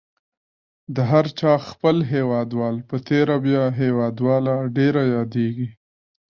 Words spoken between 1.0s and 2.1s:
هر چا خپل